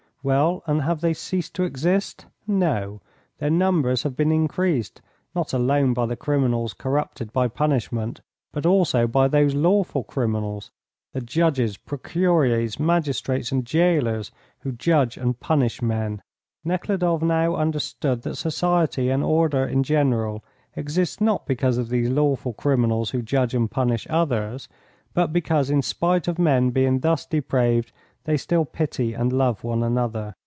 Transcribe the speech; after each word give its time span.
Well, 0.23 0.61
and 0.67 0.83
have 0.83 1.01
they 1.01 1.15
ceased 1.15 1.55
to 1.55 1.63
exist? 1.63 2.27
No; 2.45 3.01
their 3.39 3.49
numbers 3.49 4.03
have 4.03 4.15
been 4.15 4.31
increased 4.31 5.01
not 5.33 5.51
alone 5.51 5.95
by 5.95 6.05
the 6.05 6.15
criminals 6.15 6.75
corrupted 6.75 7.33
by 7.33 7.47
punishment 7.47 8.21
but 8.51 8.63
also 8.67 9.07
by 9.07 9.27
those 9.27 9.55
lawful 9.55 10.03
criminals, 10.03 10.69
the 11.11 11.21
judges, 11.21 11.75
procureurs, 11.75 12.79
magistrates 12.79 13.51
and 13.51 13.65
jailers, 13.65 14.29
who 14.59 14.73
judge 14.73 15.17
and 15.17 15.39
punish 15.39 15.81
men. 15.81 16.21
Nekhludoff 16.63 17.23
now 17.23 17.55
understood 17.55 18.21
that 18.21 18.35
society 18.35 19.09
and 19.09 19.23
order 19.23 19.65
in 19.65 19.81
general 19.81 20.45
exists 20.75 21.19
not 21.19 21.47
because 21.47 21.79
of 21.79 21.89
these 21.89 22.11
lawful 22.11 22.53
criminals 22.53 23.09
who 23.09 23.23
judge 23.23 23.55
and 23.55 23.71
punish 23.71 24.05
others, 24.07 24.69
but 25.15 25.33
because 25.33 25.71
in 25.71 25.81
spite 25.81 26.27
of 26.27 26.37
men 26.37 26.69
being 26.69 26.99
thus 26.99 27.25
depraved, 27.25 27.91
they 28.23 28.37
still 28.37 28.63
pity 28.65 29.15
and 29.15 29.33
love 29.33 29.63
one 29.63 29.81
another. 29.81 30.31